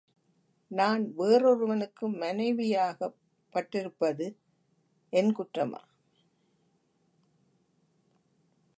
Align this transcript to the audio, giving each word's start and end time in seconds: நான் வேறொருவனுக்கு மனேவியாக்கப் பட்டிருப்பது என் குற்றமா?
நான் 0.71 1.03
வேறொருவனுக்கு 1.15 2.09
மனேவியாக்கப் 2.09 3.17
பட்டிருப்பது 3.53 4.27
என் 5.13 5.33
குற்றமா? 5.33 5.81